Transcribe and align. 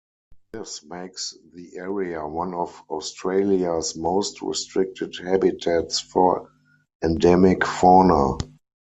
This 0.51 0.83
makes 0.83 1.37
the 1.53 1.77
area 1.77 2.25
one 2.25 2.55
of 2.55 2.73
Australia's 2.89 3.95
most 3.95 4.41
restricted 4.41 5.15
habitats 5.23 5.99
for 5.99 6.49
endemic 7.03 7.63
fauna. 7.63 8.39